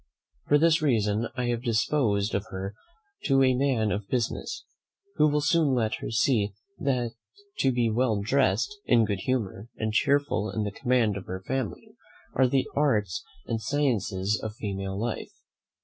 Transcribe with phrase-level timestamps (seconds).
[0.47, 2.73] For this reason I have disposed of her
[3.25, 4.65] to a man of business,
[5.17, 7.11] who will soon let her see that
[7.59, 11.93] to be well dressed, in good humour, and cheerful in the command of her family,
[12.33, 15.35] are the arts and sciences of female life.